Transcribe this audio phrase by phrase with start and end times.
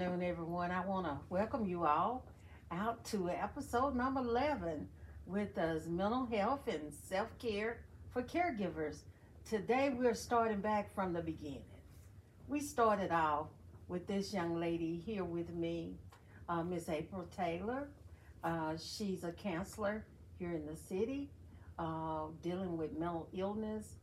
[0.00, 0.70] afternoon, everyone.
[0.70, 2.24] I want to welcome you all
[2.70, 4.86] out to episode number 11
[5.26, 7.78] with us mental health and self care
[8.12, 8.98] for caregivers.
[9.44, 11.64] Today, we're starting back from the beginning.
[12.46, 13.48] We started off
[13.88, 15.96] with this young lady here with me,
[16.48, 17.88] uh, Miss April Taylor.
[18.44, 20.04] Uh, she's a counselor
[20.38, 21.28] here in the city,
[21.76, 23.96] uh, dealing with mental illness.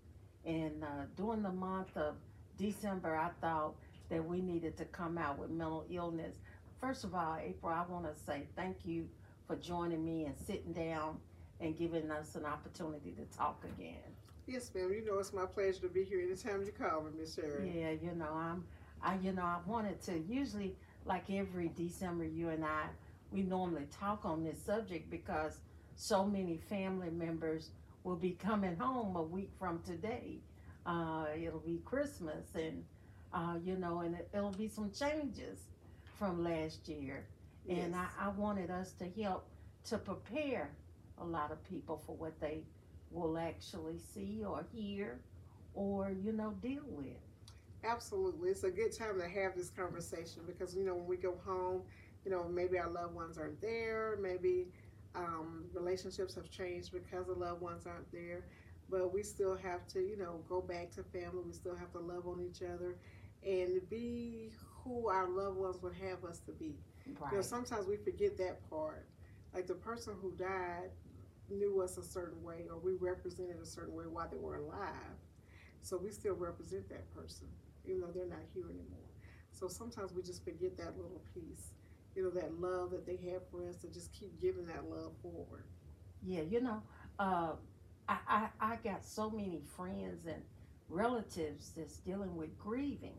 [0.45, 2.15] And uh, during the month of
[2.57, 3.75] December, I thought
[4.09, 6.35] that we needed to come out with mental illness.
[6.79, 9.07] First of all, April, I want to say thank you
[9.47, 11.17] for joining me and sitting down
[11.59, 13.95] and giving us an opportunity to talk again.
[14.47, 14.91] Yes, ma'am.
[14.93, 17.71] You know it's my pleasure to be here anytime you call me, Miss Sharon.
[17.73, 18.63] Yeah, you know, I'm,
[19.01, 20.19] I, you know, I wanted to.
[20.19, 22.83] Usually, like every December, you and I,
[23.31, 25.59] we normally talk on this subject because
[25.95, 27.71] so many family members
[28.03, 30.37] will be coming home a week from today.
[30.85, 32.83] Uh, it'll be Christmas, and
[33.35, 35.69] uh, you know, and it, it'll be some changes
[36.19, 37.27] from last year.
[37.69, 37.95] And Yes.
[37.95, 39.47] I, I wanted us to help
[39.85, 40.71] to prepare
[41.19, 42.63] a lot of people for what they
[43.11, 45.21] will actually see or hear
[45.75, 47.17] or, you know, deal with.
[47.83, 48.49] Absolutely.
[48.51, 51.83] It's a good time to have this conversation because, you know, when we go home,
[52.25, 54.17] you know, maybe our loved ones aren't there.
[54.21, 54.67] Maybe
[55.15, 58.45] um, relationships have changed because the loved ones aren't there.
[58.89, 61.43] But we still have to, you know, go back to family.
[61.45, 62.97] We still have to love on each other
[63.45, 64.51] and be
[64.83, 66.75] who our loved ones would have us to be.
[67.31, 69.07] You know, sometimes we forget that part.
[69.53, 70.89] Like the person who died
[71.49, 75.17] knew us a certain way, or we represented a certain way while they were alive.
[75.81, 77.47] So we still represent that person,
[77.85, 79.09] even though they're not here anymore.
[79.51, 81.71] So sometimes we just forget that little piece,
[82.15, 85.13] you know, that love that they have for us to just keep giving that love
[85.21, 85.65] forward.
[86.23, 86.81] Yeah, you know,
[87.19, 87.53] uh,
[88.09, 90.41] I, I, I got so many friends and
[90.89, 93.17] relatives that's dealing with grieving.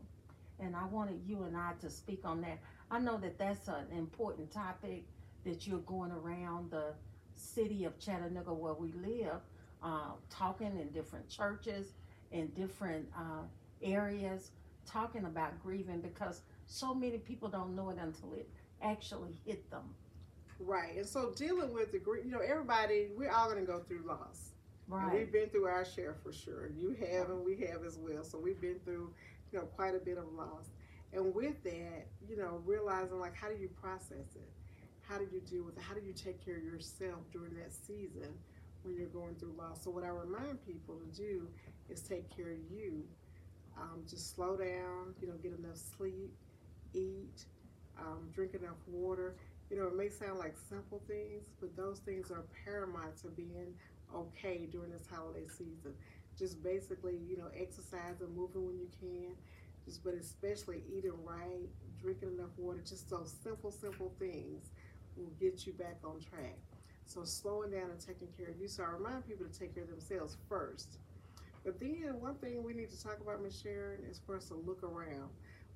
[0.59, 2.59] And I wanted you and I to speak on that.
[2.89, 5.03] I know that that's an important topic
[5.45, 6.93] that you're going around the
[7.35, 9.41] city of Chattanooga where we live,
[9.83, 11.93] uh, talking in different churches,
[12.31, 13.43] in different uh,
[13.81, 14.51] areas,
[14.85, 18.49] talking about grieving because so many people don't know it until it
[18.81, 19.83] actually hit them.
[20.59, 20.97] Right.
[20.97, 24.03] And so dealing with the grief, you know, everybody, we're all going to go through
[24.07, 24.51] loss.
[24.89, 26.69] And we've been through our share for sure.
[26.75, 28.23] You have and we have as well.
[28.23, 29.13] So we've been through,
[29.51, 30.69] you know, quite a bit of loss.
[31.13, 34.49] And with that, you know, realizing like how do you process it?
[35.07, 35.83] How do you deal with it?
[35.83, 38.33] How do you take care of yourself during that season
[38.83, 39.83] when you're going through loss?
[39.83, 41.47] So what I remind people to do
[41.89, 43.03] is take care of you.
[43.79, 46.33] Um, just slow down, you know, get enough sleep,
[46.93, 47.45] eat,
[47.99, 49.35] um, drink enough water.
[49.69, 53.73] You know, it may sound like simple things, but those things are paramount to being
[54.15, 55.93] okay during this holiday season.
[56.37, 59.35] Just basically, you know, exercise and moving when you can.
[59.85, 61.69] Just, but especially eating right,
[62.01, 62.79] drinking enough water.
[62.87, 64.69] Just those simple, simple things
[65.15, 66.57] will get you back on track.
[67.05, 68.67] So slowing down and taking care of you.
[68.67, 70.97] So I remind people to take care of themselves first.
[71.63, 74.55] But then one thing we need to talk about, Miss Sharon, is for us to
[74.55, 75.29] look around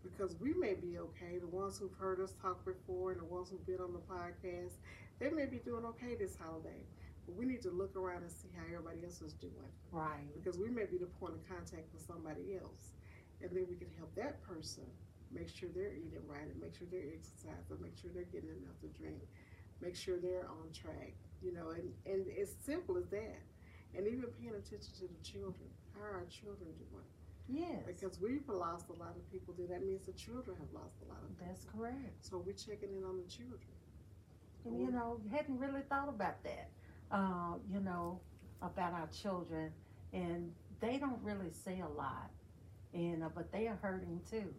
[0.03, 1.37] because we may be okay.
[1.39, 4.73] The ones who've heard us talk before and the ones who've been on the podcast,
[5.19, 6.81] they may be doing okay this holiday.
[7.25, 10.25] But we need to look around and see how everybody else is doing Right.
[10.33, 12.93] because we may be the point of contact for somebody else.
[13.41, 14.85] And then we can help that person
[15.31, 18.77] make sure they're eating right and make sure they're exercising, make sure they're getting enough
[18.81, 19.21] to drink,
[19.81, 23.39] make sure they're on track, you know, and, and it's simple as that.
[23.95, 25.67] And even paying attention to the children.
[25.95, 27.07] How are our children doing?
[27.49, 27.83] Yes.
[27.85, 31.09] Because we've lost a lot of people, then that means the children have lost a
[31.11, 31.47] lot of people.
[31.47, 32.23] That's correct.
[32.23, 33.75] So we're checking in on the children.
[34.65, 36.69] And you know, hadn't really thought about that.
[37.11, 38.19] Uh, you know,
[38.61, 39.71] about our children,
[40.13, 42.29] and they don't really say a lot,
[42.93, 44.53] and uh, but they are hurting too.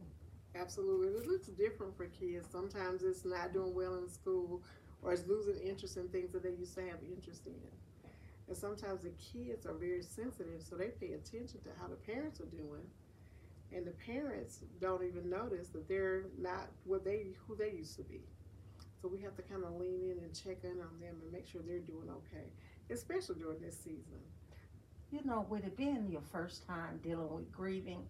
[0.54, 1.08] Absolutely.
[1.08, 2.46] It looks different for kids.
[2.50, 4.62] Sometimes it's not doing well in school
[5.02, 7.54] or it's losing interest in things that they used to have interest in.
[8.48, 12.40] And sometimes the kids are very sensitive, so they pay attention to how the parents
[12.40, 12.86] are doing.
[13.72, 18.02] And the parents don't even notice that they're not what they who they used to
[18.04, 18.22] be.
[19.02, 21.48] So we have to kind of lean in and check in on them and make
[21.48, 22.46] sure they're doing okay,
[22.88, 24.22] especially during this season.
[25.10, 28.06] You know, with it being your first time dealing with grieving,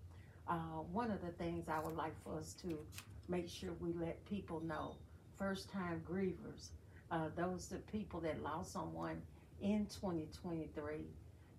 [0.47, 2.79] uh, one of the things I would like for us to
[3.27, 4.97] make sure we let people know,
[5.39, 6.69] first time grievers,
[7.11, 9.23] uh, those the people that lost someone
[9.62, 11.06] in 2023,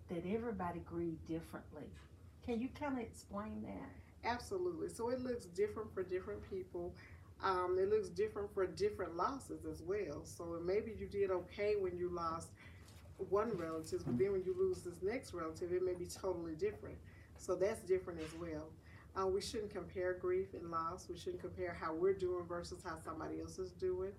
[0.10, 1.90] that everybody grieved differently.
[2.46, 4.30] Can you kind of explain that?
[4.30, 4.90] Absolutely.
[4.90, 6.94] So it looks different for different people.
[7.44, 10.24] Um, it looks different for different losses as well.
[10.24, 12.50] So maybe you did okay when you lost
[13.30, 16.96] one relative, but then when you lose this next relative, it may be totally different.
[17.38, 18.70] So that's different as well.
[19.16, 21.08] Uh, we shouldn't compare grief and loss.
[21.10, 24.12] We shouldn't compare how we're doing versus how somebody else is doing.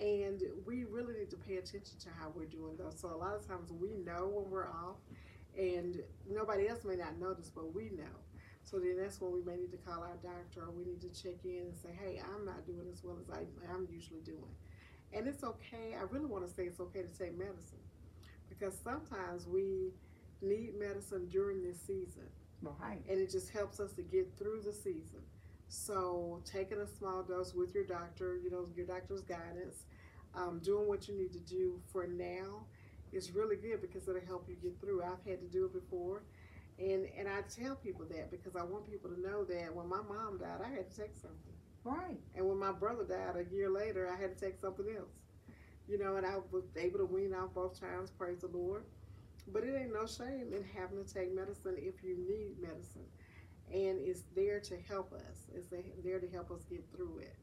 [0.00, 2.90] And we really need to pay attention to how we're doing though.
[2.94, 4.96] So a lot of times we know when we're off
[5.56, 8.16] and nobody else may not notice, but we know.
[8.64, 11.12] So then that's when we may need to call our doctor or we need to
[11.12, 14.56] check in and say, hey, I'm not doing as well as I, I'm usually doing.
[15.12, 15.94] And it's okay.
[15.98, 17.84] I really want to say it's okay to take medicine
[18.48, 19.92] because sometimes we
[20.42, 22.24] need medicine during this season.
[22.62, 23.02] Right.
[23.08, 25.20] And it just helps us to get through the season.
[25.68, 29.84] So taking a small dose with your doctor, you know, your doctor's guidance,
[30.34, 32.64] um, doing what you need to do for now
[33.12, 35.02] is really good because it'll help you get through.
[35.02, 36.22] I've had to do it before.
[36.78, 40.02] And and I tell people that because I want people to know that when my
[40.08, 41.54] mom died, I had to take something.
[41.84, 42.18] Right.
[42.34, 45.12] And when my brother died a year later, I had to take something else.
[45.86, 48.84] You know, and I was able to wean off both times, praise the Lord.
[49.52, 53.04] But it ain't no shame in having to take medicine if you need medicine.
[53.70, 55.46] And it's there to help us.
[55.54, 55.68] It's
[56.02, 57.36] there to help us get through it.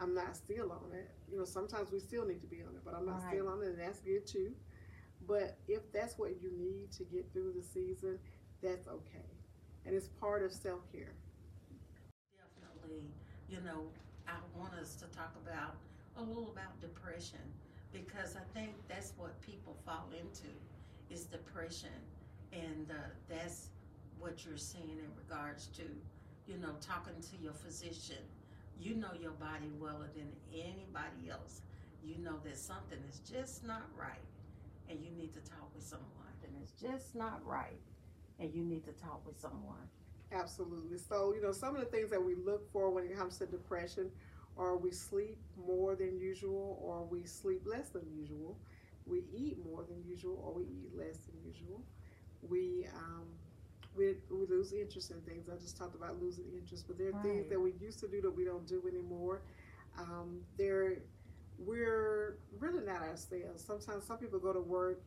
[0.00, 1.10] I'm not still on it.
[1.30, 3.34] You know, sometimes we still need to be on it, but I'm not right.
[3.34, 4.52] still on it, and that's good too.
[5.26, 8.18] But if that's what you need to get through the season,
[8.62, 9.26] that's okay.
[9.84, 11.12] And it's part of self care.
[12.38, 13.04] Definitely.
[13.48, 13.84] You know,
[14.28, 15.76] I want us to talk about
[16.16, 17.40] a little about depression
[17.92, 20.48] because I think that's what people fall into
[21.10, 21.90] is depression.
[22.52, 22.94] And uh,
[23.28, 23.68] that's
[24.18, 25.82] what you're seeing in regards to,
[26.46, 28.22] you know, talking to your physician.
[28.78, 31.62] You know your body well than anybody else.
[32.04, 34.26] You know that something is just not right
[34.90, 36.08] and you need to talk with someone.
[36.44, 37.80] And it's just not right,
[38.42, 39.88] and you need to talk with someone.
[40.32, 40.98] Absolutely.
[40.98, 43.46] So, you know, some of the things that we look for when it comes to
[43.46, 44.10] depression
[44.58, 48.58] are we sleep more than usual, or we sleep less than usual.
[49.06, 51.82] We eat more than usual, or we eat less than usual.
[52.42, 53.26] We um,
[53.96, 55.48] we, we lose interest in things.
[55.48, 57.22] I just talked about losing interest, but there are right.
[57.22, 59.42] things that we used to do that we don't do anymore.
[59.98, 60.96] Um, there
[61.58, 63.64] we're really not ourselves.
[63.64, 65.02] Sometimes some people go to work,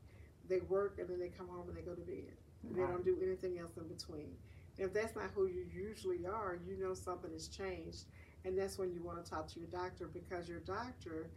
[0.48, 2.32] they work, and then they come home and they go to bed.
[2.70, 2.88] Right.
[2.88, 4.36] They don't do anything else in between.
[4.78, 8.06] If that's not who you usually are, you know something has changed,
[8.44, 11.30] and that's when you want to talk to your doctor because your doctor.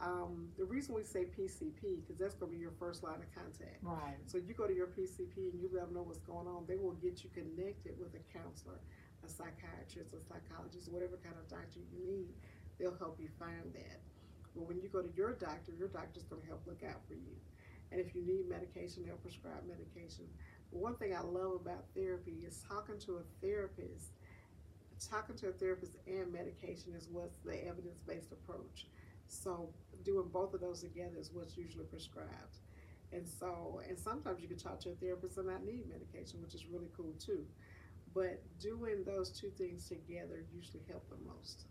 [0.00, 3.28] Um, the reason we say PCP because that's going to be your first line of
[3.36, 3.84] contact.
[3.84, 4.16] Right.
[4.24, 6.64] So you go to your PCP and you let them know what's going on.
[6.66, 8.80] They will get you connected with a counselor,
[9.22, 12.32] a psychiatrist, a psychologist, whatever kind of doctor you need.
[12.80, 14.00] They'll help you find that.
[14.56, 17.14] But when you go to your doctor, your doctor's going to help look out for
[17.14, 17.36] you.
[17.92, 20.24] And if you need medication, they'll prescribe medication.
[20.70, 24.12] One thing I love about therapy is talking to a therapist.
[25.10, 28.86] Talking to a therapist and medication is what's the evidence based approach.
[29.26, 29.70] So
[30.04, 32.58] doing both of those together is what's usually prescribed.
[33.12, 36.54] And so, and sometimes you can talk to a therapist and not need medication, which
[36.54, 37.44] is really cool too.
[38.14, 41.64] But doing those two things together usually help the most.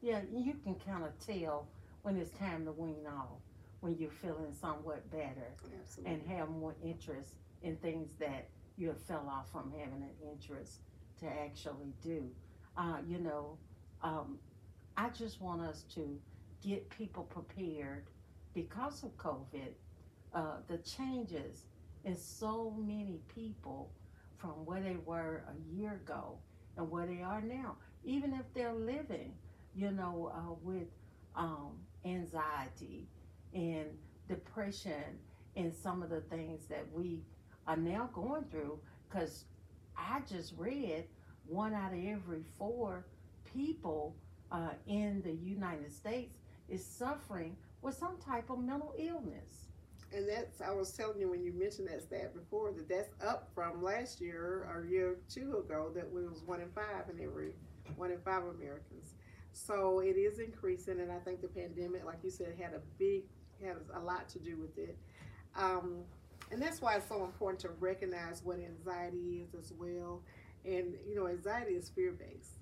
[0.00, 1.68] Yeah, you can kind of tell
[2.02, 3.40] when it's time to wean off,
[3.80, 6.12] when you're feeling somewhat better Absolutely.
[6.12, 10.80] and have more interest in things that you have fell off from having an interest
[11.20, 12.28] to actually do.
[12.76, 13.58] Uh, you know,
[14.02, 14.38] um,
[14.96, 16.18] I just want us to
[16.62, 18.04] get people prepared
[18.54, 19.72] because of COVID,
[20.34, 21.64] uh, the changes
[22.04, 23.90] in so many people
[24.36, 26.38] from where they were a year ago
[26.76, 29.32] and where they are now, even if they're living,
[29.74, 30.88] you know, uh, with
[31.36, 33.06] um, anxiety
[33.54, 33.86] and
[34.28, 35.18] depression
[35.56, 37.22] and some of the things that we
[37.66, 38.78] are now going through
[39.08, 39.44] because
[39.96, 41.04] I just read
[41.46, 43.04] one out of every four
[43.44, 44.14] people
[44.50, 46.38] uh, in the United States
[46.68, 49.68] is suffering with some type of mental illness.
[50.14, 53.48] And that's, I was telling you when you mentioned that stat before, that that's up
[53.54, 57.54] from last year or year two ago, that it was one in five in every,
[57.96, 59.14] one in five Americans.
[59.52, 63.22] So it is increasing, and I think the pandemic, like you said, had a big,
[63.64, 64.96] had a lot to do with it.
[65.56, 66.04] Um,
[66.52, 70.22] and that's why it's so important to recognize what anxiety is as well.
[70.64, 72.58] And, you know, anxiety is fear based.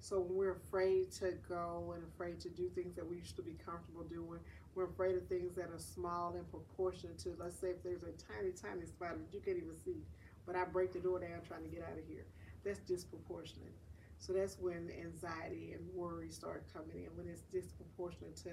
[0.00, 3.42] So when we're afraid to go and afraid to do things that we used to
[3.42, 4.40] be comfortable doing,
[4.74, 8.12] we're afraid of things that are small in proportion to, let's say if there's a
[8.32, 10.04] tiny, tiny spider that you can't even see,
[10.46, 12.26] but I break the door down trying to get out of here.
[12.64, 13.72] That's disproportionate.
[14.18, 18.50] So that's when anxiety and worry start coming in, when it's disproportionate to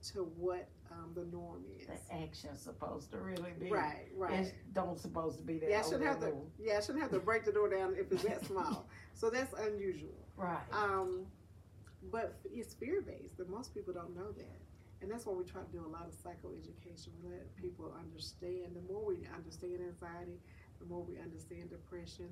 [0.00, 1.86] to what um, the norm is.
[1.86, 4.46] The action's supposed to really be right, right.
[4.46, 5.70] It don't supposed to be that.
[5.70, 6.32] Yeah, I shouldn't have to.
[6.58, 8.88] Yeah, I shouldn't have to break the door down if it's that small.
[9.14, 10.26] So that's unusual.
[10.36, 10.58] Right.
[10.72, 11.26] Um,
[12.10, 14.58] but it's fear based, and most people don't know that.
[15.02, 17.08] And that's why we try to do a lot of psychoeducation.
[17.22, 18.74] We let people understand.
[18.74, 20.38] The more we understand anxiety,
[20.78, 22.28] the more we understand depression,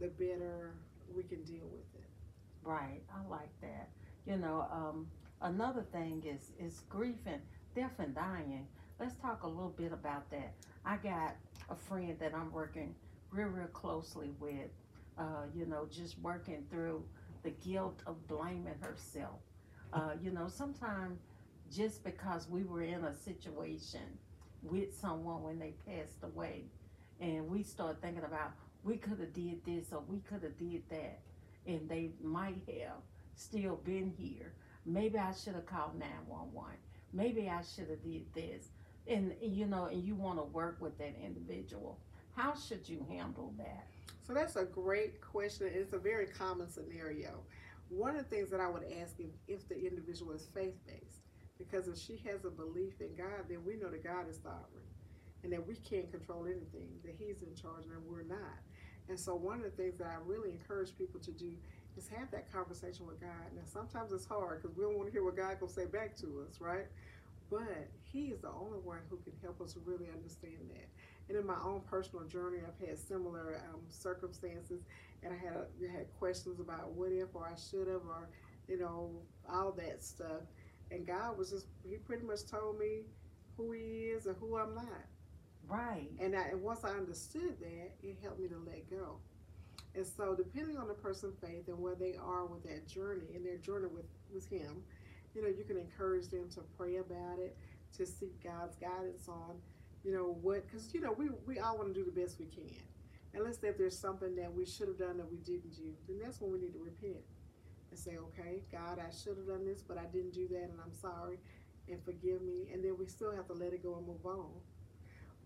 [0.00, 0.74] the better
[1.14, 2.08] we can deal with it.
[2.62, 3.02] Right.
[3.14, 3.90] I like that.
[4.26, 5.06] You know, um,
[5.42, 7.40] another thing is is grief and
[7.74, 8.66] death and dying.
[8.98, 10.54] Let's talk a little bit about that.
[10.84, 11.36] I got
[11.68, 12.94] a friend that I'm working
[13.30, 14.70] real, real closely with.
[15.18, 17.02] Uh, you know, just working through
[17.42, 19.40] the guilt of blaming herself.
[19.92, 21.20] Uh, you know, sometimes
[21.74, 24.18] just because we were in a situation
[24.62, 26.64] with someone when they passed away,
[27.20, 28.52] and we start thinking about
[28.84, 31.20] we could have did this or we could have did that,
[31.66, 33.00] and they might have
[33.34, 34.52] still been here.
[34.86, 36.72] Maybe I should have called 911.
[37.12, 38.68] Maybe I should have did this.
[39.08, 41.98] And you know, and you want to work with that individual.
[42.34, 43.86] How should you handle that?
[44.26, 45.70] So that's a great question.
[45.72, 47.40] It's a very common scenario.
[47.88, 51.22] One of the things that I would ask if, if the individual is faith based,
[51.58, 54.86] because if she has a belief in God, then we know that God is sovereign
[55.44, 58.58] and that we can't control anything, that He's in charge and we're not.
[59.08, 61.52] And so, one of the things that I really encourage people to do
[61.96, 63.30] is have that conversation with God.
[63.54, 66.16] Now, sometimes it's hard because we don't want to hear what God will say back
[66.18, 66.86] to us, right?
[67.50, 70.88] But He is the only one who can help us really understand that.
[71.28, 74.82] And in my own personal journey, I've had similar um, circumstances,
[75.22, 78.28] and I had I had questions about what if or I should have or
[78.68, 79.10] you know
[79.50, 80.42] all that stuff.
[80.90, 83.02] And God was just He pretty much told me
[83.56, 85.06] who He is and who I'm not.
[85.68, 86.10] Right.
[86.20, 89.18] And, I, and once I understood that, it helped me to let go.
[89.96, 93.44] And so, depending on the person's faith and where they are with that journey and
[93.44, 94.82] their journey with, with Him,
[95.34, 97.56] you know, you can encourage them to pray about it,
[97.96, 99.56] to seek God's guidance on
[100.06, 102.46] you know what because you know we, we all want to do the best we
[102.46, 102.78] can.
[103.34, 105.92] And let's say if there's something that we should have done that we didn't do
[106.06, 107.20] then that's when we need to repent
[107.90, 110.78] and say okay god i should have done this but i didn't do that and
[110.82, 111.36] i'm sorry
[111.90, 114.48] and forgive me and then we still have to let it go and move on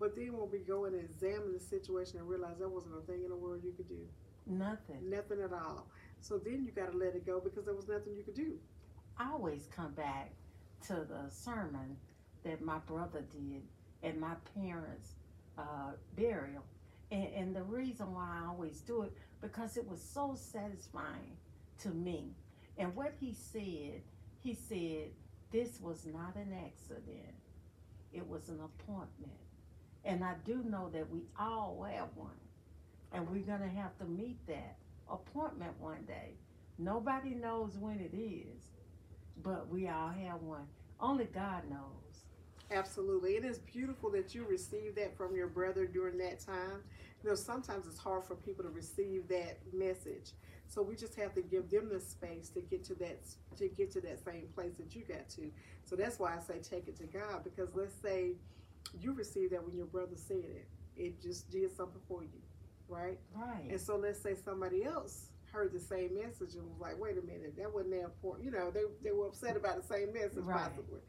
[0.00, 3.22] but then when we go and examine the situation and realize there wasn't a thing
[3.22, 4.00] in the world you could do
[4.46, 5.86] nothing nothing at all
[6.20, 8.54] so then you got to let it go because there was nothing you could do
[9.18, 10.32] i always come back
[10.86, 11.96] to the sermon
[12.44, 13.62] that my brother did
[14.02, 15.14] at my parents'
[15.58, 16.64] uh, burial.
[17.10, 21.36] And, and the reason why I always do it, because it was so satisfying
[21.82, 22.34] to me.
[22.78, 24.02] And what he said,
[24.42, 25.10] he said,
[25.50, 27.34] this was not an accident.
[28.12, 29.32] It was an appointment.
[30.04, 32.30] And I do know that we all have one.
[33.12, 34.76] And we're going to have to meet that
[35.10, 36.34] appointment one day.
[36.78, 38.70] Nobody knows when it is,
[39.42, 40.66] but we all have one.
[41.00, 42.24] Only God knows.
[42.70, 43.32] Absolutely.
[43.32, 46.82] It is beautiful that you received that from your brother during that time.
[47.22, 50.32] You know, sometimes it's hard for people to receive that message.
[50.68, 53.18] So we just have to give them the space to get to that
[53.58, 55.50] to get to that same place that you got to.
[55.84, 58.36] So that's why I say take it to God because let's say
[58.98, 60.68] you received that when your brother said it.
[60.96, 62.40] It just did something for you,
[62.88, 63.18] right?
[63.34, 63.70] Right.
[63.70, 67.22] And so let's say somebody else heard the same message and was like, wait a
[67.22, 68.44] minute, that wasn't that important.
[68.44, 70.58] You know, they, they were upset about the same message right.
[70.58, 71.00] possibly.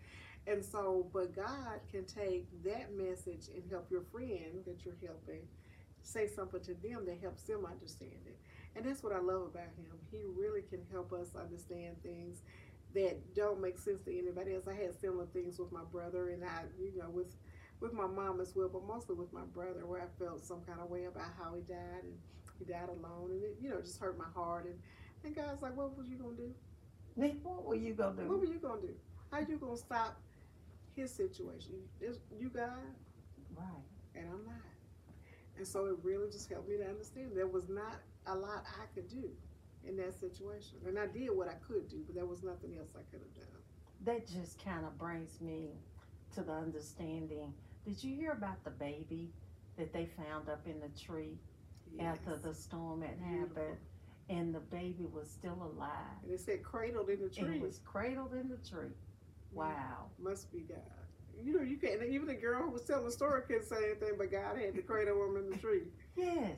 [0.48, 5.42] And so, but God can take that message and help your friend that you're helping
[6.04, 8.38] say something to them that helps them understand it.
[8.76, 9.86] And that's what I love about him.
[10.10, 12.42] He really can help us understand things
[12.96, 14.68] that don't make sense to anybody else.
[14.68, 17.28] I had similar things with my brother and I, you know, with
[17.82, 20.80] with my mom as well, but mostly with my brother where I felt some kind
[20.80, 22.14] of way about how he died and
[22.60, 24.76] he died alone and it, you know, just hurt my heart and,
[25.26, 26.54] and God's like, What was you gonna do?
[27.44, 28.30] What were you gonna do?
[28.30, 28.94] What were you gonna do?
[29.32, 30.20] How you gonna stop
[30.96, 31.74] his situation.
[32.00, 32.70] It's, you God,
[33.58, 33.84] right,
[34.16, 34.56] and I'm not.
[35.58, 38.86] And so it really just helped me to understand there was not a lot I
[38.94, 39.30] could do
[39.88, 42.90] in that situation, and I did what I could do, but there was nothing else
[42.96, 43.62] I could have done.
[44.06, 45.70] That just kind of brings me
[46.36, 47.54] to the understanding.
[47.86, 49.32] Did you hear about the baby
[49.78, 51.40] that they found up in the tree
[51.92, 52.18] yes.
[52.18, 53.78] after the storm had happened?
[54.30, 55.90] And the baby was still alive.
[56.24, 57.58] And it said cradled in the tree.
[57.58, 58.88] It was cradled in the tree.
[58.88, 59.58] Mm.
[59.58, 60.06] Wow.
[60.20, 60.78] Must be God.
[61.44, 64.14] You know, you can't, even the girl who was telling the story couldn't say anything,
[64.18, 65.84] but God had to cradle him in the tree.
[66.16, 66.58] Yes.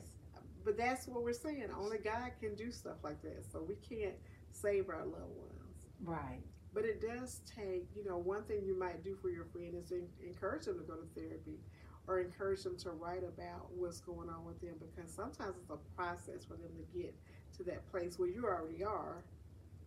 [0.64, 1.68] But that's what we're saying.
[1.78, 3.44] Only God can do stuff like that.
[3.52, 4.14] So we can't
[4.50, 5.86] save our loved ones.
[6.02, 6.42] Right.
[6.74, 9.92] But it does take, you know, one thing you might do for your friend is
[10.26, 11.60] encourage them to go to therapy
[12.08, 15.78] or encourage them to write about what's going on with them because sometimes it's a
[15.96, 17.14] process for them to get
[17.56, 19.22] to that place where you already are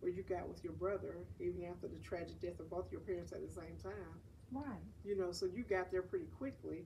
[0.00, 3.32] where you got with your brother, even after the tragic death of both your parents
[3.32, 4.14] at the same time.
[4.52, 4.86] Right.
[5.04, 6.84] You know, so you got there pretty quickly,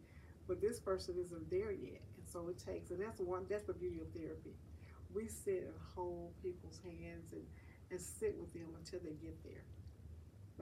[0.48, 2.00] but this person isn't there yet.
[2.16, 4.54] And so it takes, and that's one, that's the beauty of therapy.
[5.14, 7.44] We sit and hold people's hands and,
[7.90, 9.62] and sit with them until they get there.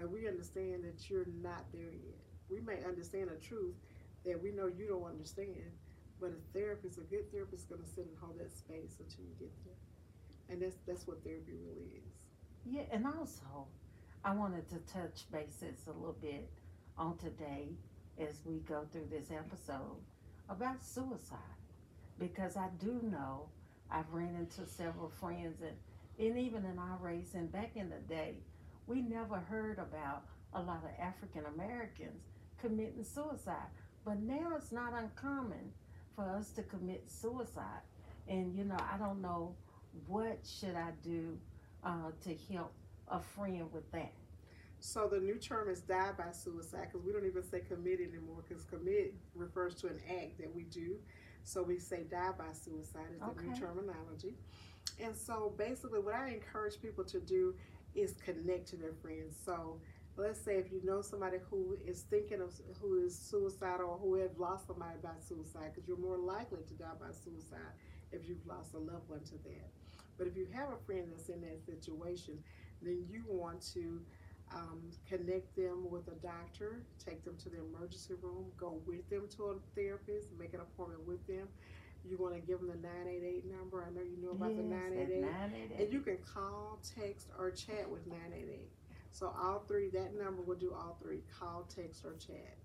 [0.09, 2.21] We understand that you're not there yet.
[2.49, 3.75] We may understand a truth
[4.25, 5.73] that we know you don't understand,
[6.21, 9.25] but a therapist, a good therapist, is going to sit and hold that space until
[9.25, 9.75] you get there.
[10.49, 12.13] and that's that's what therapy really is.
[12.65, 13.67] Yeah, and also,
[14.25, 16.51] I wanted to touch bases a little bit
[16.99, 17.69] on today
[18.19, 19.97] as we go through this episode
[20.49, 21.39] about suicide
[22.19, 23.49] because I do know
[23.91, 25.77] I've ran into several friends and,
[26.19, 28.35] and even in our race and back in the day,
[28.91, 32.25] we never heard about a lot of African Americans
[32.61, 33.71] committing suicide.
[34.05, 35.71] But now it's not uncommon
[36.17, 37.83] for us to commit suicide.
[38.29, 39.55] And you know, I don't know
[40.09, 41.39] what should I do
[41.85, 42.73] uh, to help
[43.09, 44.13] a friend with that.
[44.81, 48.43] So the new term is die by suicide because we don't even say commit anymore
[48.49, 50.97] because commit refers to an act that we do.
[51.45, 53.47] So we say die by suicide is the okay.
[53.47, 54.35] new terminology.
[55.03, 57.55] And so basically, what I encourage people to do
[57.95, 59.37] is connect to their friends.
[59.45, 59.81] So
[60.17, 64.15] let's say if you know somebody who is thinking of who is suicidal or who
[64.17, 67.75] have lost somebody by suicide, because you're more likely to die by suicide
[68.13, 69.69] if you've lost a loved one to that.
[70.19, 72.39] But if you have a friend that's in that situation,
[72.83, 74.01] then you want to
[74.55, 79.29] um, connect them with a doctor, take them to the emergency room, go with them
[79.37, 81.49] to a therapist, make an appointment with them.
[82.09, 83.85] You want to give them the 988 number.
[83.85, 85.81] I know you know about yes, the 988.
[85.81, 88.69] And you can call, text, or chat with 988.
[89.13, 92.57] So all three, that number will do all three, call, text, or chat.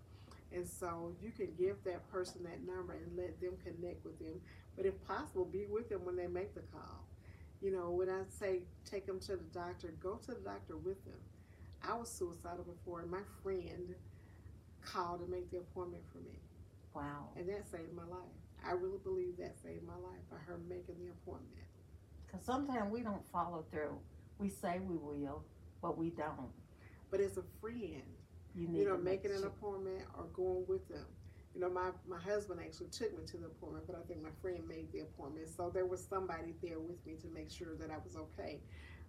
[0.53, 4.39] And so you can give that person that number and let them connect with them.
[4.77, 7.03] But if possible, be with them when they make the call.
[7.61, 11.03] You know, when I say take them to the doctor, go to the doctor with
[11.03, 11.19] them
[11.87, 13.93] I was suicidal before, and my friend
[14.83, 16.39] called to make the appointment for me.
[16.93, 17.29] Wow.
[17.37, 18.44] And that saved my life.
[18.67, 21.67] I really believe that saved my life by her making the appointment.
[22.25, 23.97] Because sometimes we don't follow through.
[24.39, 25.43] We say we will,
[25.81, 26.51] but we don't.
[27.11, 28.01] But as a friend,
[28.55, 31.05] you, you know, making an appointment or going with them.
[31.53, 34.33] You know, my, my husband actually took me to the appointment, but I think my
[34.41, 35.47] friend made the appointment.
[35.55, 38.59] So there was somebody there with me to make sure that I was okay.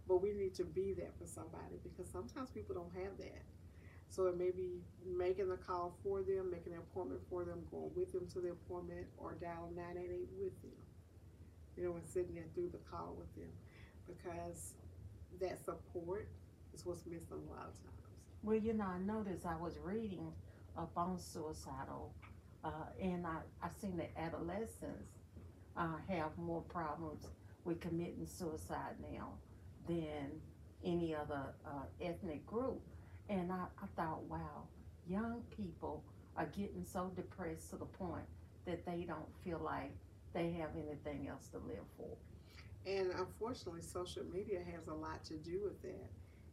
[0.06, 3.42] But we need to be there for somebody because sometimes people don't have that.
[4.08, 7.90] So it may be making the call for them, making an appointment for them, going
[7.94, 10.70] with them to the appointment, or dialing 988 with them.
[11.76, 13.52] You know, and sitting there through the call with them.
[14.06, 14.74] Because
[15.40, 16.28] that support
[16.74, 17.96] is what's missing a lot of times.
[18.42, 20.32] Well, you know, I noticed I was reading
[20.96, 22.14] on suicidal,
[22.64, 25.10] uh, and I, I seen that adolescents
[25.76, 27.26] uh, have more problems
[27.64, 29.32] with committing suicide now
[29.88, 30.30] than
[30.84, 32.80] any other uh, ethnic group.
[33.28, 34.64] And I, I thought, wow,
[35.08, 36.04] young people
[36.36, 38.26] are getting so depressed to the point
[38.66, 39.92] that they don't feel like
[40.32, 42.16] they have anything else to live for.
[42.86, 46.10] And unfortunately, social media has a lot to do with that.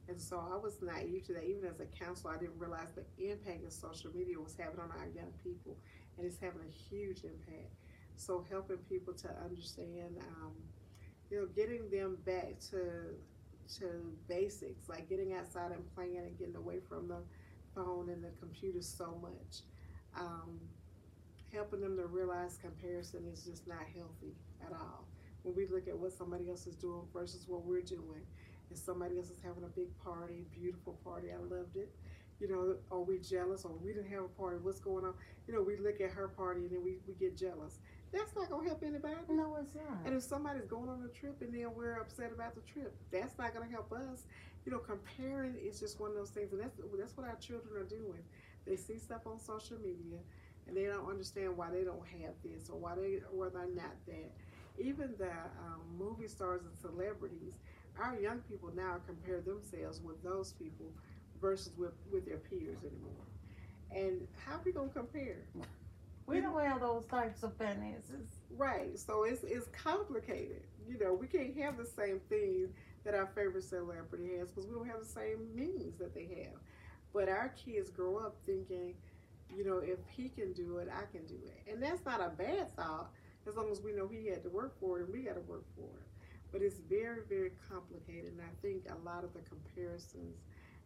[0.09, 1.43] And so I was naive to that.
[1.43, 4.89] Even as a counselor, I didn't realize the impact that social media was having on
[4.91, 5.77] our young people.
[6.17, 7.71] And it's having a huge impact.
[8.15, 10.51] So helping people to understand um,
[11.29, 13.15] you know, getting them back to
[13.79, 13.85] to
[14.27, 17.19] basics, like getting outside and playing and getting away from the
[17.75, 19.61] phone and the computer so much.
[20.19, 20.59] Um,
[21.51, 25.05] helping them to realize comparison is just not healthy at all.
[25.43, 28.21] When we look at what somebody else is doing versus what we're doing,
[28.69, 31.93] and somebody else is having a big party, beautiful party, I loved it.
[32.39, 34.57] You know, are we jealous or we didn't have a party?
[34.61, 35.13] What's going on?
[35.47, 37.79] You know, we look at her party and then we, we get jealous.
[38.13, 39.15] That's not gonna help anybody.
[39.29, 40.05] No, it's not.
[40.05, 43.37] And if somebody's going on a trip and then we're upset about the trip, that's
[43.39, 44.25] not gonna help us.
[44.65, 47.75] You know, comparing is just one of those things, and that's that's what our children
[47.75, 48.21] are doing.
[48.67, 50.19] They see stuff on social media,
[50.67, 53.97] and they don't understand why they don't have this or why they or they're not
[54.05, 54.31] that.
[54.77, 57.53] Even the um, movie stars and celebrities,
[57.99, 60.87] our young people now compare themselves with those people
[61.41, 63.25] versus with, with their peers anymore.
[63.91, 65.37] And how are we gonna compare?
[66.25, 68.27] We don't have those types of finances.
[68.55, 68.97] Right.
[68.97, 70.63] So it's it's complicated.
[70.87, 72.69] You know, we can't have the same thing
[73.03, 76.59] that our favorite celebrity has because we don't have the same means that they have.
[77.13, 78.93] But our kids grow up thinking,
[79.55, 81.71] you know, if he can do it, I can do it.
[81.71, 83.11] And that's not a bad thought
[83.47, 85.41] as long as we know he had to work for it and we got to
[85.41, 86.07] work for it.
[86.51, 88.31] But it's very, very complicated.
[88.31, 90.37] And I think a lot of the comparisons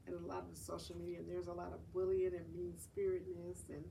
[0.08, 2.74] and a lot of the social media, and there's a lot of bullying and mean
[2.78, 3.84] spiritedness and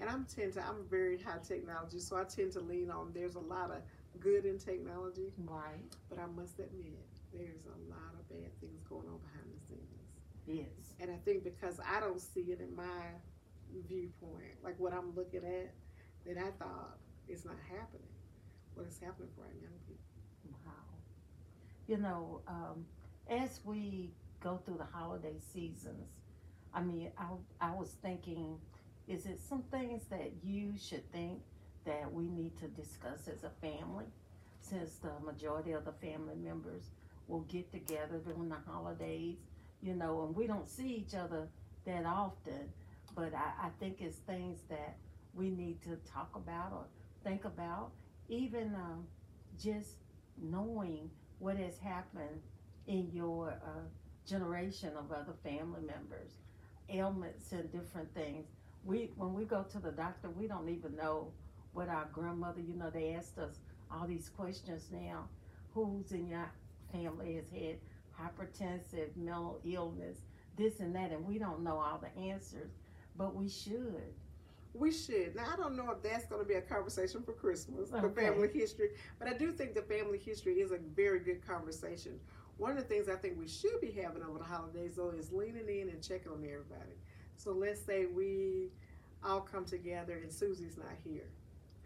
[0.00, 3.12] and I'm tend to I'm very high technology, so I tend to lean on.
[3.14, 3.82] There's a lot of
[4.20, 5.84] good in technology, right?
[6.08, 6.98] But I must admit,
[7.32, 10.00] there's a lot of bad things going on behind the scenes.
[10.46, 10.94] Yes.
[11.00, 13.12] And I think because I don't see it in my
[13.88, 15.72] viewpoint, like what I'm looking at,
[16.26, 18.08] that I thought it's not happening.
[18.74, 20.04] What is happening for our young people?
[20.64, 20.72] Wow.
[21.86, 22.84] You know, um,
[23.28, 24.10] as we
[24.40, 26.08] go through the holiday seasons,
[26.72, 27.26] I mean, I
[27.60, 28.58] I was thinking
[29.10, 31.40] is it some things that you should think
[31.84, 34.04] that we need to discuss as a family
[34.60, 36.90] since the majority of the family members
[37.26, 39.38] will get together during the holidays,
[39.82, 41.48] you know, and we don't see each other
[41.84, 42.70] that often.
[43.16, 44.96] But I, I think it's things that
[45.34, 46.84] we need to talk about or
[47.24, 47.90] think about,
[48.28, 49.04] even um,
[49.60, 49.96] just
[50.40, 52.40] knowing what has happened
[52.86, 53.80] in your uh,
[54.24, 56.30] generation of other family members,
[56.88, 58.46] ailments and different things.
[58.84, 61.32] We when we go to the doctor, we don't even know
[61.72, 62.60] what our grandmother.
[62.60, 65.28] You know, they asked us all these questions now.
[65.74, 66.50] Who's in your
[66.92, 67.76] family has had
[68.20, 70.18] hypertensive, mental illness,
[70.56, 72.72] this and that, and we don't know all the answers,
[73.16, 74.14] but we should.
[74.74, 75.34] We should.
[75.34, 78.06] Now, I don't know if that's going to be a conversation for Christmas, okay.
[78.06, 82.20] the family history, but I do think the family history is a very good conversation.
[82.56, 85.32] One of the things I think we should be having over the holidays, though, is
[85.32, 86.94] leaning in and checking on everybody.
[87.42, 88.68] So let's say we
[89.24, 91.28] all come together and Susie's not here.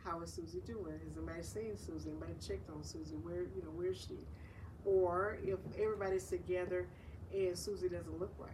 [0.03, 0.93] How is Susie doing?
[1.07, 2.11] Has anybody seen Susie?
[2.11, 3.17] Anybody checked on Susie?
[3.23, 4.19] Where you know where's she?
[4.85, 6.87] Or if everybody's together
[7.33, 8.51] and Susie doesn't look right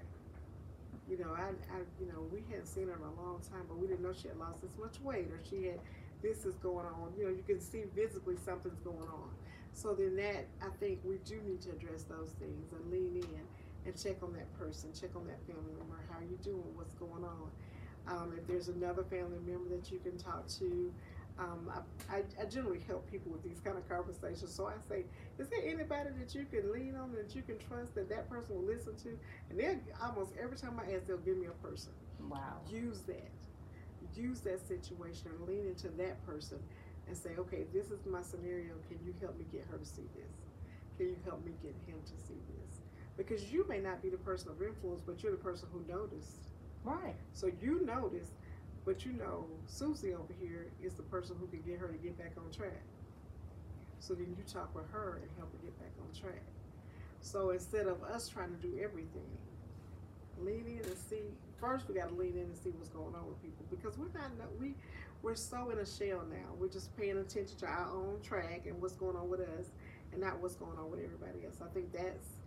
[1.11, 3.77] you know, I, I, you know, we hadn't seen her in a long time, but
[3.77, 5.81] we didn't know she had lost this much weight or she had
[6.23, 7.13] this is going on.
[7.19, 9.31] You know, you can see visibly something's going on.
[9.73, 13.43] So then that, I think we do need to address those things and lean in
[13.87, 15.97] and check on that person, check on that family member.
[16.11, 16.75] How are you doing?
[16.75, 17.51] What's going on?
[18.09, 20.93] Um, if there's another family member that you can talk to,
[21.39, 24.53] um, I, I, I, generally help people with these kind of conversations.
[24.53, 25.05] So I say,
[25.39, 28.57] is there anybody that you can lean on that you can trust that that person
[28.57, 29.19] will listen to?
[29.49, 31.93] And then almost every time I ask, they'll give me a person.
[32.29, 32.61] Wow.
[32.69, 33.31] Use that.
[34.15, 36.59] Use that situation and lean into that person
[37.09, 38.75] and say, okay, this is my scenario.
[38.89, 40.37] Can you help me get her to see this?
[40.99, 42.90] Can you help me get him to see this?
[43.17, 46.49] Because you may not be the person of influence, but you're the person who noticed.
[46.85, 47.17] Right.
[47.33, 48.33] So you noticed
[48.85, 52.19] but you know, Susie over here is the person who can get her to get
[52.19, 52.83] back on track.
[53.99, 56.43] So then you talk with her and help her get back on track.
[57.21, 59.29] So instead of us trying to do everything,
[60.39, 61.23] lean in and see.
[61.61, 64.07] First, we got to lean in and see what's going on with people because we're
[64.15, 64.75] not we
[65.23, 66.49] we're so in a shell now.
[66.59, 69.67] We're just paying attention to our own track and what's going on with us,
[70.13, 71.57] and not what's going on with everybody else.
[71.63, 72.40] I think that's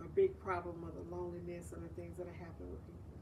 [0.00, 3.18] a big problem of the loneliness and the things that are happening with people.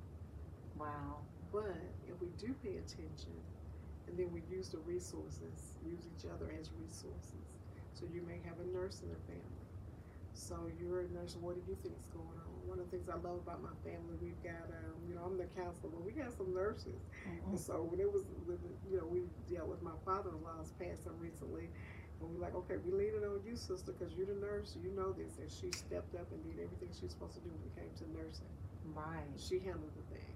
[0.78, 1.22] Wow.
[1.52, 3.34] But if we do pay attention
[4.06, 7.44] and then we use the resources, use each other as resources.
[7.94, 9.66] So you may have a nurse in the family.
[10.34, 12.54] So you're a nurse, what do you think is going on?
[12.62, 15.34] One of the things I love about my family, we've got, um, you know, I'm
[15.34, 17.02] the counselor, but we got some nurses.
[17.26, 17.50] Mm-hmm.
[17.50, 21.66] And so when it was, with, you know, we dealt with my father-in-law's passing recently,
[22.20, 25.14] and we're like, okay, we're leaning on you, sister, because you're the nurse, you know
[25.14, 25.38] this.
[25.38, 27.92] And she stepped up and did everything she was supposed to do when it came
[28.02, 28.50] to nursing.
[28.90, 29.30] Right.
[29.38, 30.34] She handled the thing.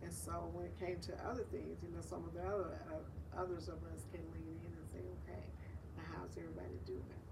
[0.00, 3.02] And so when it came to other things, you know, some of the other uh,
[3.36, 5.44] others of us can lean in and say, okay,
[5.98, 7.22] now how's everybody doing?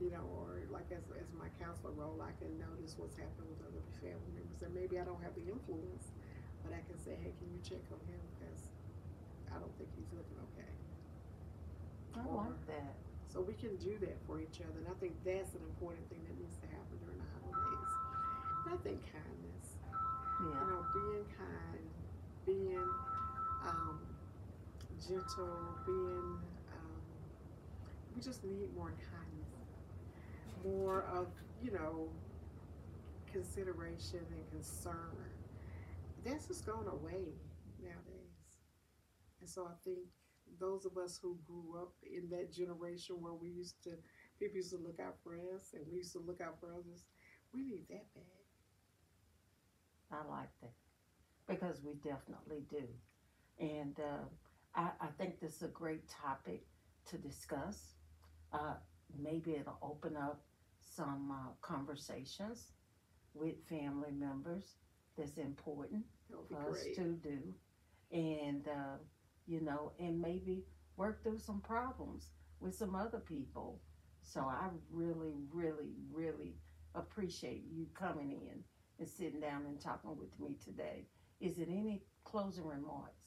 [0.00, 3.62] You know, or like as, as my counselor role, I can notice what's happening with
[3.66, 6.14] other family members, and maybe I don't have the influence,
[6.66, 8.74] but I can say, hey, can you check on him because
[9.54, 10.72] I don't think he's looking okay.
[12.14, 13.03] I or, like that.
[13.34, 16.22] So we can do that for each other, and I think that's an important thing
[16.22, 17.92] that needs to happen during the holidays.
[18.62, 19.82] And I think kindness.
[20.38, 20.54] Yeah.
[20.54, 21.84] You know, being kind
[22.46, 22.88] being
[23.66, 23.98] um,
[25.00, 26.38] gentle, being,
[26.72, 27.02] um,
[28.14, 29.68] we just need more kindness,
[30.64, 31.28] more of,
[31.62, 32.08] you know,
[33.32, 34.94] consideration and concern.
[36.24, 37.34] That's just gone away
[37.82, 38.60] nowadays.
[39.40, 39.98] And so I think
[40.58, 43.90] those of us who grew up in that generation where we used to,
[44.38, 47.04] people used to look out for us and we used to look out for others,
[47.52, 48.24] we need that back.
[50.12, 50.72] I like that
[51.48, 52.84] because we definitely do.
[53.58, 54.24] And uh,
[54.74, 56.64] I, I, think this is a great topic
[57.10, 57.94] to discuss.
[58.52, 58.74] Uh,
[59.20, 60.42] maybe it'll open up
[60.80, 62.72] some uh, conversations
[63.34, 64.74] with family members
[65.16, 66.04] that's important
[66.48, 67.38] for us to do.
[68.12, 68.96] And, uh,
[69.46, 70.64] you know, and maybe
[70.96, 72.30] work through some problems
[72.60, 73.80] with some other people.
[74.22, 76.56] So I really, really, really
[76.94, 78.62] appreciate you coming in
[78.98, 81.06] and sitting down and talking with me today.
[81.40, 83.18] Is it any closing remarks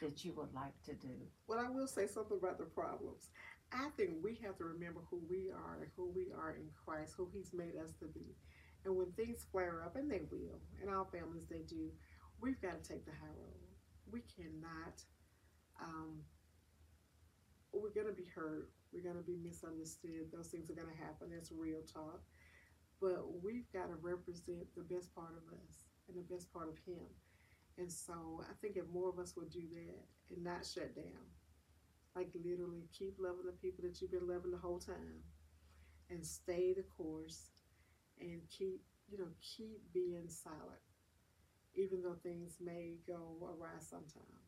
[0.00, 1.14] that you would like to do?
[1.46, 3.30] Well, I will say something about the problems.
[3.72, 7.14] I think we have to remember who we are and who we are in Christ,
[7.16, 8.36] who He's made us to be.
[8.84, 11.90] And when things flare up, and they will, in our families they do,
[12.40, 13.64] we've got to take the high road.
[14.12, 15.02] We cannot,
[15.80, 16.20] um,
[17.72, 18.70] we're going to be hurt.
[18.92, 20.30] We're going to be misunderstood.
[20.32, 21.28] Those things are going to happen.
[21.32, 22.22] That's real talk.
[23.00, 26.78] But we've got to represent the best part of us and the best part of
[26.86, 27.04] Him.
[27.76, 31.26] And so I think if more of us would do that and not shut down,
[32.14, 35.26] like literally keep loving the people that you've been loving the whole time
[36.10, 37.50] and stay the course
[38.20, 40.84] and keep, you know, keep being silent,
[41.74, 44.43] even though things may go awry sometimes.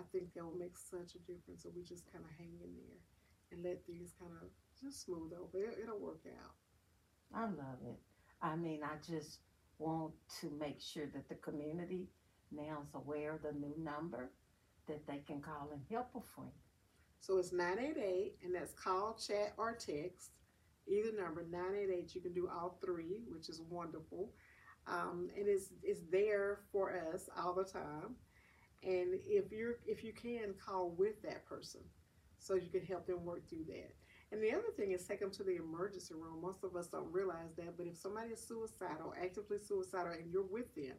[0.00, 2.72] I think that will make such a difference if we just kind of hang in
[2.72, 3.00] there
[3.52, 4.48] and let things kind of
[4.80, 5.64] just smooth over.
[5.64, 6.54] It, it'll work out.
[7.34, 8.00] I love it.
[8.40, 9.40] I mean, I just
[9.78, 12.08] want to make sure that the community
[12.50, 14.30] now is aware of the new number
[14.88, 16.50] that they can call and help a friend.
[17.20, 20.30] So it's 988, and that's call, chat, or text.
[20.88, 22.14] Either number, 988.
[22.14, 24.32] You can do all three, which is wonderful.
[24.86, 28.16] Um, and it's, it's there for us all the time.
[28.82, 31.80] And if you're if you can call with that person,
[32.38, 33.92] so you can help them work through that.
[34.32, 36.40] And the other thing is take them to the emergency room.
[36.40, 40.46] Most of us don't realize that, but if somebody is suicidal, actively suicidal, and you're
[40.46, 40.94] with them,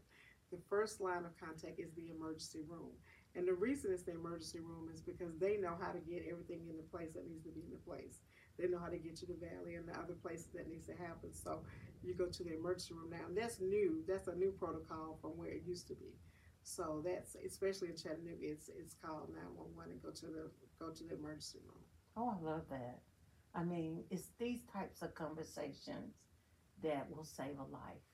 [0.52, 2.91] the first line of contact is the emergency room.
[3.36, 6.67] And the reason it's the emergency room is because they know how to get everything
[6.70, 8.20] in the place that needs to be in the place.
[8.60, 10.86] They know how to get you to the valley and the other places that needs
[10.88, 11.32] to happen.
[11.32, 11.63] So
[12.04, 13.26] you go to the emergency room now.
[13.28, 14.04] And that's new.
[14.06, 16.12] That's a new protocol from where it used to be.
[16.63, 21.04] So that's especially in Chattanooga, it's it's called 911 and go to the go to
[21.04, 21.84] the emergency room.
[22.15, 23.02] Oh, I love that.
[23.54, 26.15] I mean, it's these types of conversations
[26.84, 28.06] that will save a life.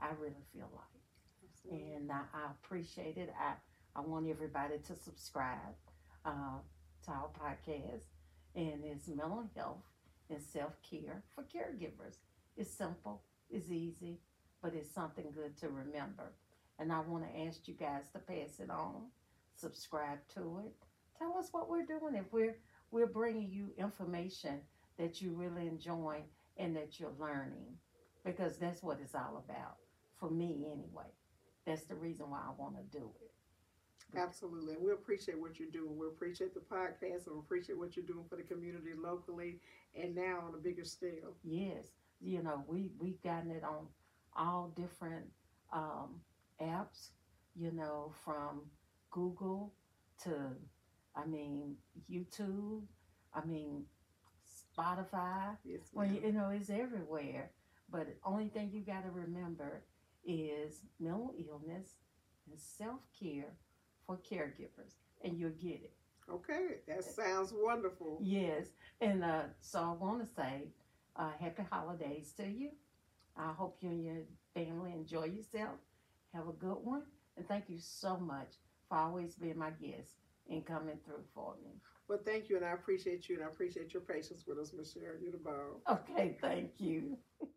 [0.00, 1.02] I really feel like.
[1.44, 1.94] Absolutely.
[1.94, 3.32] And I, I appreciate it.
[3.38, 3.54] I,
[3.94, 5.74] I want everybody to subscribe
[6.24, 6.58] uh,
[7.04, 8.04] to our podcast.
[8.54, 9.82] And it's mental health
[10.30, 12.16] and self care for caregivers.
[12.56, 14.20] It's simple, it's easy,
[14.62, 16.32] but it's something good to remember.
[16.78, 19.06] And I want to ask you guys to pass it on,
[19.54, 20.72] subscribe to it.
[21.18, 22.14] Tell us what we're doing.
[22.14, 22.56] If we're
[22.90, 24.60] we're bringing you information
[24.98, 26.22] that you really enjoy
[26.58, 27.76] and that you're learning,
[28.24, 29.76] because that's what it's all about
[30.18, 31.10] for me anyway.
[31.66, 33.30] That's the reason why I want to do it.
[34.16, 34.74] Absolutely.
[34.74, 35.98] And we appreciate what you're doing.
[35.98, 39.60] We appreciate the podcast and we appreciate what you're doing for the community locally
[40.00, 41.34] and now on a bigger scale.
[41.42, 41.86] Yes,
[42.20, 43.86] you know we we've gotten it on
[44.36, 45.26] all different
[45.72, 46.20] um,
[46.60, 47.10] apps.
[47.54, 48.62] You know, from
[49.10, 49.72] Google
[50.24, 50.32] to,
[51.14, 51.76] I mean,
[52.10, 52.82] YouTube.
[53.32, 53.84] I mean,
[54.78, 55.56] Spotify.
[55.64, 57.50] Yes, Well, you know, it's everywhere.
[57.90, 59.84] But the only thing you got to remember
[60.24, 61.96] is mental illness
[62.50, 63.54] and self care
[64.06, 65.92] for caregivers, and you'll get it.
[66.28, 68.18] Okay, that sounds wonderful.
[68.22, 68.66] Yes,
[69.00, 70.68] and uh, so I want to say
[71.14, 72.70] uh, happy holidays to you.
[73.36, 74.22] I hope you and your
[74.54, 75.76] family enjoy yourself.
[76.36, 77.02] Have a good one,
[77.38, 78.56] and thank you so much
[78.90, 80.16] for always being my guest
[80.50, 81.80] and coming through for me.
[82.08, 85.22] Well, thank you, and I appreciate you, and I appreciate your patience with us, Sharon.
[85.22, 85.80] You're the bomb.
[85.90, 87.16] Okay, thank you.